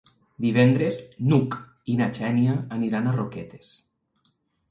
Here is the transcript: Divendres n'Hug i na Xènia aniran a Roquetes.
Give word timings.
Divendres 0.43 0.95
n'Hug 1.31 1.57
i 1.95 1.99
na 2.01 2.07
Xènia 2.19 2.57
aniran 2.79 3.09
a 3.09 3.13
Roquetes. 3.19 3.69